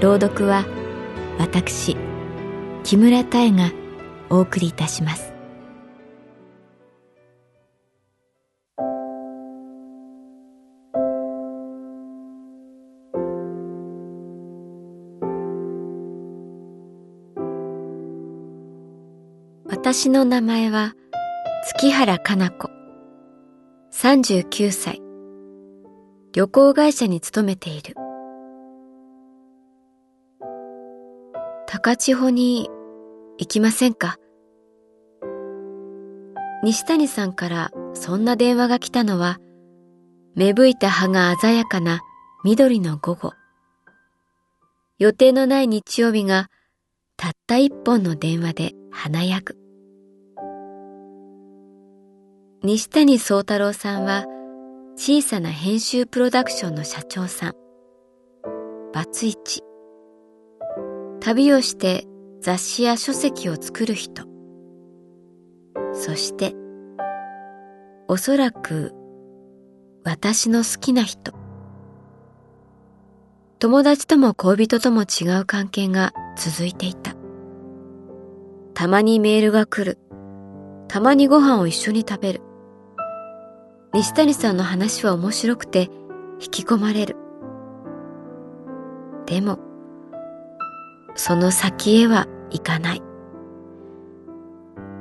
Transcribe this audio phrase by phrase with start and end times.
[0.00, 0.64] 朗読は
[1.38, 1.96] 私
[2.84, 3.70] 木村多江が
[4.30, 5.30] お送りいたします
[19.82, 20.94] 私の名前は
[21.64, 22.70] 月原かな子。
[23.92, 25.00] 39歳。
[26.32, 27.94] 旅行会社に勤めている。
[31.82, 32.68] 高千穂に
[33.38, 34.16] 行きませんか？
[36.62, 39.38] 西谷さんからそんな電話が来たのは、
[40.34, 42.02] 芽吹いた葉が鮮やかな
[42.44, 43.32] 緑の午後。
[44.98, 46.48] 予定のない日曜日が
[47.16, 49.56] たった一本の電話で華やぐ。
[52.62, 54.26] 西谷宗太郎さんは
[54.96, 57.54] 小さな編集プロダクションの社長さん。
[58.92, 59.62] バツイチ。
[61.20, 62.06] 旅をして
[62.40, 64.24] 雑誌や書籍を作る人。
[65.92, 66.54] そして、
[68.08, 68.94] おそらく
[70.02, 71.34] 私の好きな人。
[73.58, 77.14] 友達とも恋人とも違う関係が続いていた。
[78.72, 79.98] たまにメールが来る。
[80.88, 82.40] たまにご飯を一緒に食べる。
[83.92, 85.90] 西谷さんの話は面白くて
[86.40, 87.16] 引き込まれる。
[89.26, 89.69] でも、
[91.14, 93.02] その先へは行かない。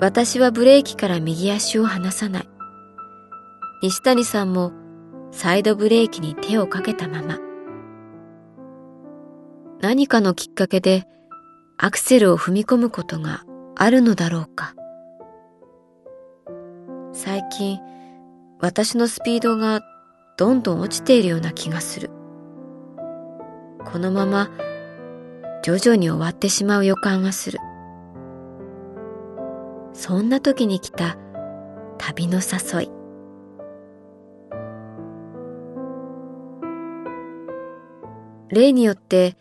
[0.00, 2.48] 私はブレーキから右足を離さない。
[3.82, 4.72] 西谷さんも
[5.30, 7.38] サイドブレーキに手をかけたまま。
[9.80, 11.04] 何かのきっかけで
[11.78, 13.44] アクセルを踏み込むことが
[13.74, 14.74] あるのだろうか。
[17.12, 17.78] 最近、
[18.60, 19.80] 私のスピードが
[20.36, 22.10] どんどん落ちているような気がする。
[23.84, 24.50] このまま
[25.66, 27.58] 徐々に終わってしまう予感がする。
[29.92, 31.18] そんな時に来た
[31.98, 32.90] 旅の誘い。
[38.48, 39.36] 例によって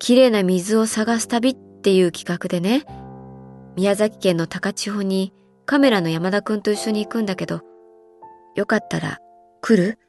[0.00, 2.84] 綺麗な水を探す旅っていう企画でね、
[3.76, 5.32] 宮崎県の高千穂に
[5.64, 7.60] カメラの山田くんと一緒に行くんだけど、
[8.56, 9.20] よかったら
[9.62, 10.00] 来る？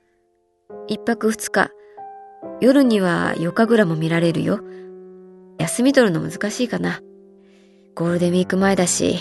[0.87, 1.69] 一泊二日。
[2.59, 4.61] 夜には4日ぐらいも見られるよ。
[5.59, 7.01] 休み取るの難しいかな。
[7.93, 9.19] ゴールデンウィーク前だし。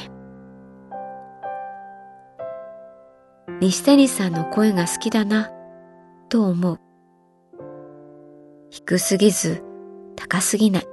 [3.61, 5.51] 西谷さんの声が好きだな、
[6.29, 6.81] と思う。
[8.71, 9.65] 低すぎず、
[10.15, 10.87] 高すぎない。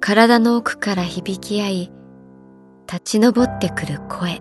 [0.00, 1.92] 体の奥から響き合い、
[2.90, 4.40] 立ち上ってくる声。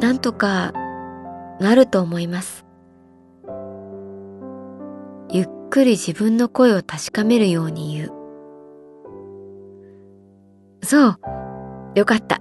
[0.00, 0.72] なんとか
[1.60, 2.67] なると思います。
[5.68, 8.12] っくり自分の声を確かめるように言う。
[10.82, 11.20] そう、
[11.94, 12.40] よかった。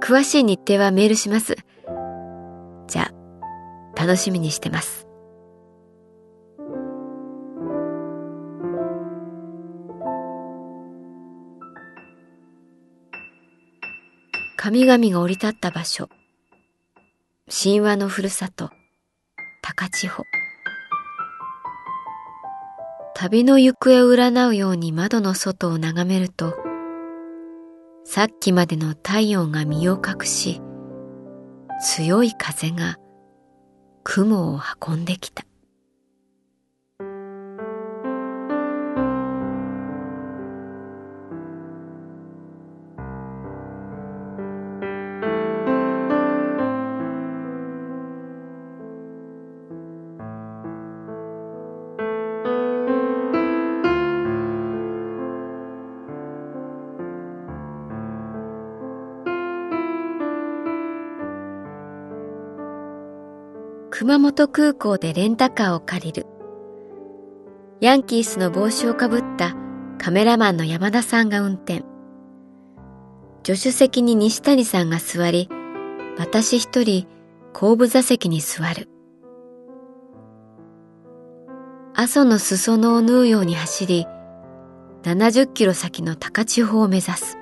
[0.00, 1.56] 詳しい日程はメールします。
[2.88, 3.12] じゃ
[3.94, 5.06] あ、楽しみにしてます。
[14.56, 16.08] 神々が降り立った場所。
[17.48, 18.70] 神話のふるさと、
[19.62, 20.24] 高千穂。
[23.20, 26.54] 旅の行方を占うように窓の外を眺めると、
[28.04, 30.62] さっきまでの太陽が身を隠し、
[31.82, 32.94] 強い風が
[34.04, 35.47] 雲を運んできた。
[63.98, 66.26] 熊本空港でレンタカーを借りる。
[67.80, 69.56] ヤンキースの帽子をかぶった
[69.98, 71.82] カメラマンの山田さんが運転。
[73.44, 75.48] 助手席に西谷さんが座り、
[76.16, 77.08] 私一人
[77.52, 78.88] 後部座席に座る。
[81.94, 84.06] 阿蘇の裾野を縫うように走り、
[85.02, 87.37] 70キロ先の高千穂を目指す。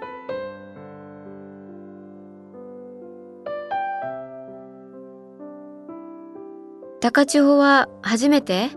[7.06, 8.70] 高千穂は初めて？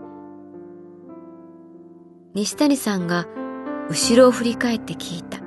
[2.32, 3.26] 西谷さんが
[3.88, 5.40] 後ろを振り返って聞いた。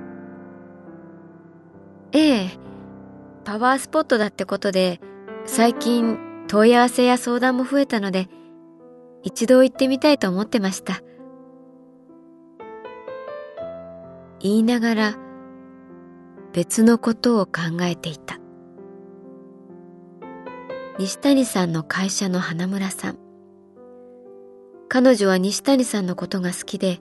[2.12, 2.50] ええ、
[3.46, 5.00] パワースポットだってことで、
[5.46, 6.18] 最近
[6.50, 8.28] 問い合わせや相談も増えたので、
[9.22, 11.00] 一度行ってみたいと思ってました。
[14.42, 15.16] 言いながら
[16.52, 18.40] 別のことを考えていた。
[21.00, 23.18] 西谷さんの会社の花村さん。
[24.90, 27.00] 彼女は西谷さんのことが好きで、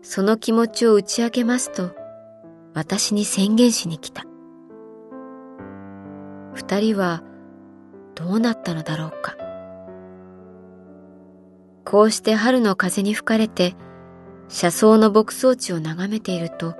[0.00, 1.90] その気持ちを打ち明けますと、
[2.72, 4.22] 私に宣言しに来た。
[6.54, 7.24] 二人は
[8.14, 9.36] どうなったのだろうか。
[11.84, 13.74] こうして春の風に吹かれて、
[14.46, 16.76] 車窓の牧草地を眺めていると、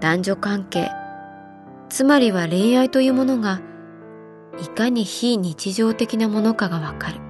[0.00, 0.90] 男女関係、
[1.88, 3.60] つまりは恋愛というものが、
[4.60, 7.20] いかに非日常的なものかがわかる。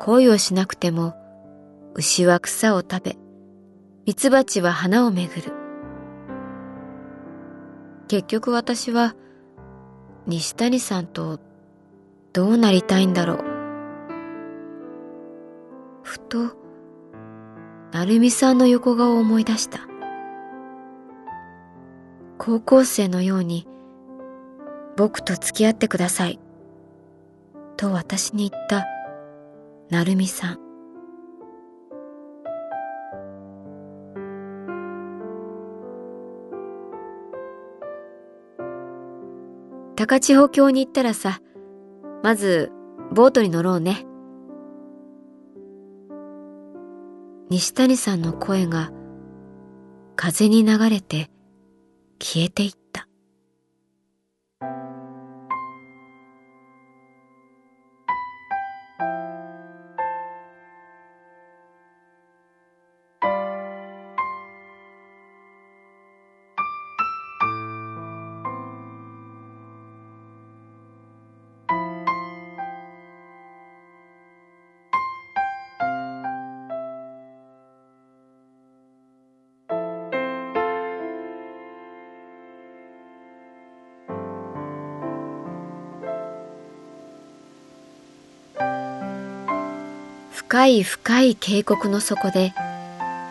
[0.00, 1.14] 恋をしなくても、
[1.94, 3.16] 牛は草を食べ、
[4.06, 5.52] ミツバチは花をめぐる。
[8.08, 9.14] 結局私は、
[10.26, 11.38] 西谷さんと
[12.32, 13.44] どうなりたいんだろう。
[16.02, 16.56] ふと、
[17.92, 19.80] 成美さんの横顔を思い出した。
[22.38, 23.68] 高校生のように、
[24.96, 26.38] 僕と付き合ってください。
[27.76, 28.86] と私に言った
[29.90, 30.58] 成美さん。
[39.96, 41.40] 高千穂峡に行ったらさ、
[42.22, 42.72] まず
[43.12, 44.04] ボートに乗ろうね。
[47.50, 48.90] 西谷さんの声が
[50.16, 51.30] 風に流れて
[52.18, 52.81] 消えていった。
[90.52, 92.52] 深い深い渓谷の底で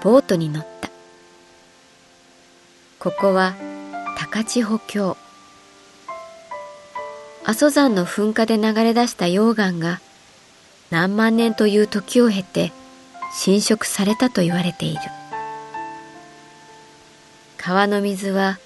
[0.01, 0.89] ボートに乗った。
[2.97, 3.53] ここは
[4.17, 5.15] 高千穂峡。
[7.45, 10.01] 阿蘇山の噴火で流れ出した溶岩が
[10.89, 12.71] 何万年という時を経て
[13.31, 15.01] 侵食されたと言われている。
[17.55, 18.57] 川の水は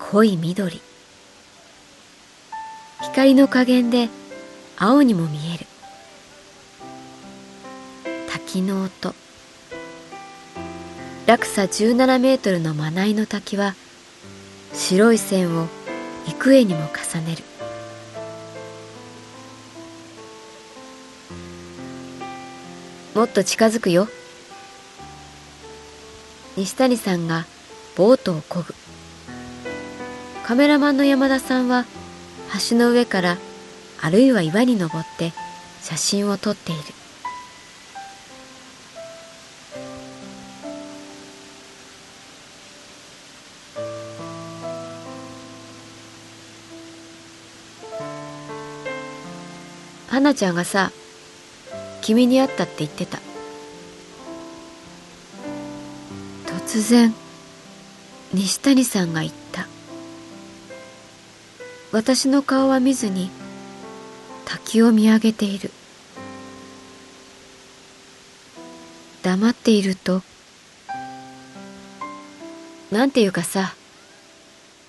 [0.00, 0.80] 濃い緑。
[3.00, 4.08] 光の加減で
[4.76, 5.66] 青にも見える。
[8.62, 9.14] の音
[11.26, 13.74] 落差17メートルの真名井の滝は
[14.72, 15.66] 白い線を
[16.28, 17.44] 幾重にも重ねる。
[23.14, 24.08] もっと近づくよ。
[26.56, 27.46] 西谷さんが
[27.96, 28.74] ボートを漕ぐ。
[30.44, 31.86] カメラマンの山田さんは
[32.70, 33.38] 橋の上から
[34.00, 35.32] あるいは岩に登って
[35.82, 36.95] 写真を撮っている。
[50.16, 50.92] 花ちゃんがさ
[52.00, 53.18] 君に会ったって言ってた。
[56.46, 57.12] 突然
[58.32, 59.66] 西谷さんが言った。
[61.92, 63.30] 私の顔は見ずに
[64.46, 65.70] 滝を見上げている。
[69.22, 70.22] 黙っていると
[72.90, 73.74] なんていうかさ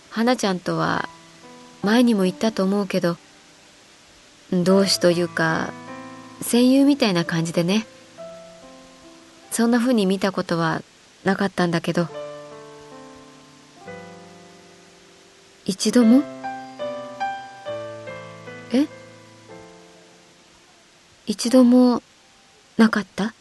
[0.10, 1.10] 花ちゃんとは
[1.84, 3.18] 前にも言ったと思うけど
[4.52, 5.72] 同志というか
[6.42, 7.86] 戦友みたいな感じでね。
[9.52, 10.82] そんな風に見たことは
[11.24, 12.08] なかったんだけど。
[15.66, 16.24] 一度も？
[18.72, 18.86] え？
[21.26, 22.02] 一度も
[22.78, 23.34] なかった？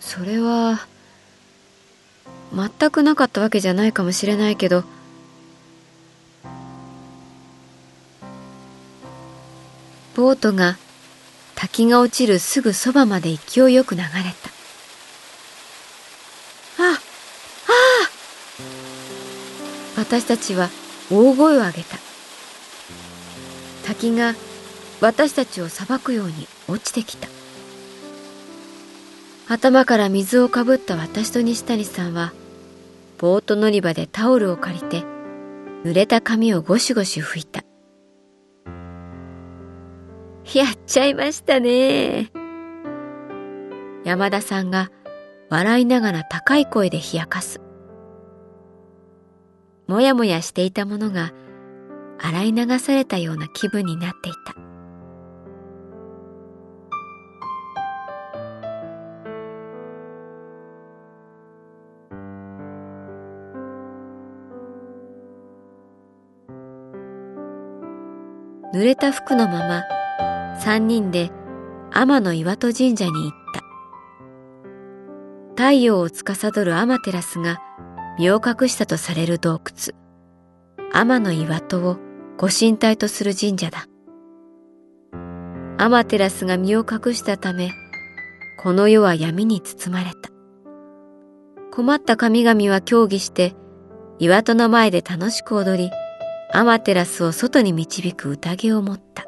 [0.00, 0.86] それは
[2.54, 4.84] 全くなかったわけじゃないかもしれないけど。
[10.16, 10.78] ボートが
[11.54, 14.14] 滝が落ちるすぐそばまで勢いよく流れた。
[16.82, 17.00] ああ
[19.98, 20.70] 私たちは
[21.10, 21.98] 大声を上げた。
[23.84, 24.34] 滝が
[25.02, 27.28] 私たちを裁くように落ちてきた。
[29.48, 32.32] 頭から水をかぶった私と西谷さんは
[33.18, 35.04] ボート乗り場でタオルを借りて
[35.84, 37.65] 濡れた髪をゴシゴシ拭いた。
[40.56, 42.30] やっちゃいましたね。
[44.06, 44.90] 山田さんが
[45.50, 47.60] 笑いながら高い声で冷やかす。
[49.86, 51.34] もやもやしていたものが
[52.18, 54.54] 洗い流されたような気分になっていた。
[68.72, 69.82] 濡れた服のまま
[70.60, 71.30] 三人で
[71.92, 73.62] 天の岩戸神社に行った。
[75.50, 77.60] 太陽を司る天照が
[78.18, 79.94] 身を隠したとされる洞窟、
[80.92, 81.96] 天の岩戸を
[82.36, 83.86] ご神体とする神社だ。
[85.78, 87.70] 天照が身を隠したため、
[88.62, 90.30] この世は闇に包まれた。
[91.70, 93.54] 困った神々は協議して、
[94.18, 95.90] 岩戸の前で楽しく踊り、
[96.52, 99.24] 天照を外に導く宴を持った。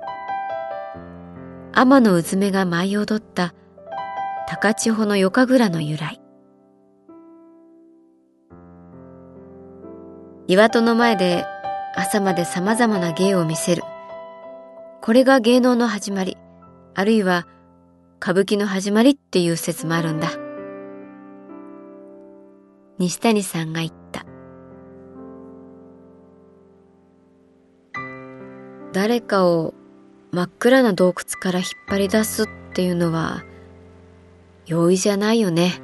[1.81, 3.55] 天のうずめが舞い踊った
[4.49, 6.21] 高千穂の夜神楽の由来。
[10.49, 11.45] 岩戸の前で
[11.95, 13.85] 朝まで様々な芸を見せる。
[15.01, 16.37] これが芸能の始まり、
[16.97, 17.47] あるいは
[18.21, 20.31] 歌舞伎の始まりっていう説もあるんだ。
[22.99, 24.27] 西谷さんが言った。
[28.93, 29.75] 誰かを
[30.31, 33.45] 真っ暗な洞窟から引っ張り出すっていうのは
[34.67, 35.81] 容易じゃないよね。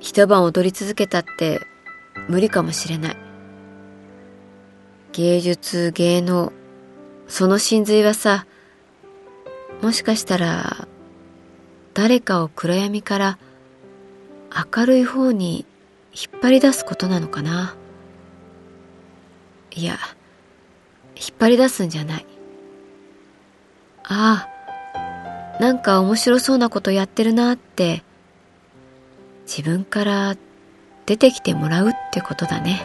[0.00, 1.60] 一晩踊り続けたって
[2.28, 3.16] 無理かもしれない。
[5.12, 6.52] 芸術、芸能、
[7.26, 8.46] その真髄はさ、
[9.80, 10.86] もしかしたら
[11.94, 13.38] 誰かを暗闇から
[14.74, 15.64] 明るい方に
[16.12, 17.76] 引っ張り出すことなのかな。
[19.74, 19.98] いや、
[21.16, 22.26] 引っ張り出すんじゃない。
[24.12, 24.48] あ
[25.56, 28.02] あ、なんか面白そうなことやってるなって
[29.46, 30.36] 自分から
[31.06, 32.84] 出てきてもらうってことだね。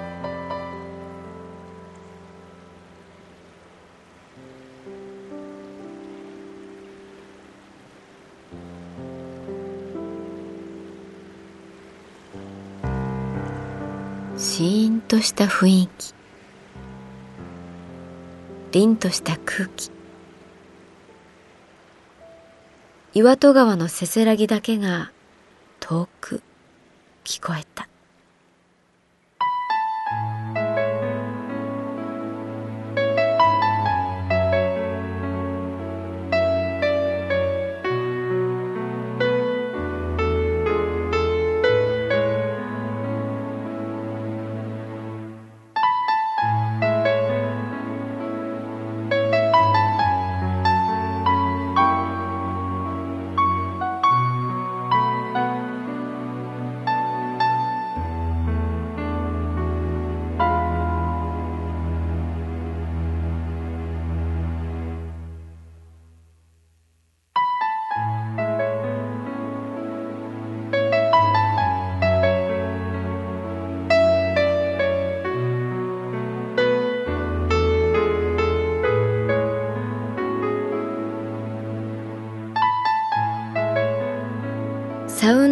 [14.38, 16.14] シーンとした雰囲気
[18.72, 19.95] 凛とした空気
[23.18, 25.10] 岩戸川のせせらぎだけが
[25.80, 26.44] 遠く
[27.24, 27.88] 聞こえた。